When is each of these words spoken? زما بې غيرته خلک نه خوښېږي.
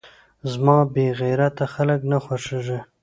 زما 0.51 0.77
بې 0.93 1.05
غيرته 1.21 1.65
خلک 1.73 1.99
نه 2.11 2.17
خوښېږي. 2.25 2.79